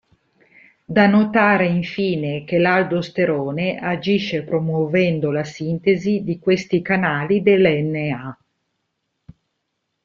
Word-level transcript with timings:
Da 0.85 1.05
notare 1.05 1.67
infine 1.67 2.43
che 2.43 2.57
l'aldosterone 2.57 3.77
agisce 3.77 4.41
promuovendo 4.41 5.29
la 5.29 5.43
sintesi 5.43 6.23
di 6.23 6.39
questi 6.39 6.81
canali 6.81 7.43
del 7.43 7.83
Na. 7.85 8.39